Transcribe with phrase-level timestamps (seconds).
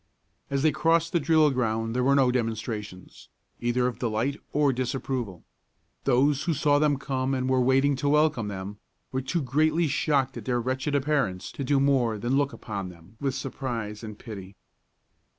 [0.49, 5.43] As they crossed the drill ground there were no demonstrations, either of delight or disapproval.
[6.05, 8.79] Those who saw them come and were waiting to welcome them,
[9.11, 13.15] were too greatly shocked at their wretched appearance to do more than look upon them
[13.21, 14.55] with surprise and pity.